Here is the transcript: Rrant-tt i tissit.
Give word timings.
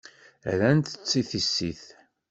Rrant-tt 0.57 1.11
i 1.19 1.21
tissit. 1.29 1.83